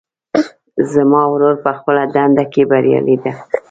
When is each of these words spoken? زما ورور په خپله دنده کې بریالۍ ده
زما 0.93 1.21
ورور 1.31 1.55
په 1.65 1.71
خپله 1.77 2.03
دنده 2.15 2.43
کې 2.53 2.61
بریالۍ 2.71 3.17
ده 3.23 3.31